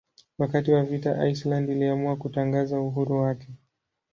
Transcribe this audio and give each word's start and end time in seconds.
Wakati 0.37 0.71
wa 0.71 0.83
vita 0.83 1.27
Iceland 1.27 1.69
iliamua 1.69 2.15
kutangaza 2.15 2.79
uhuru 2.79 3.19
wake. 3.21 3.47